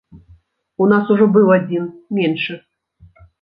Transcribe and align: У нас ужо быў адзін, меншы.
У 0.85 0.87
нас 0.91 1.11
ужо 1.15 1.27
быў 1.35 1.51
адзін, 1.57 1.85
меншы. 2.21 2.59